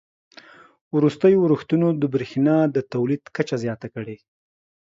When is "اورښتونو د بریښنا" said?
1.43-2.57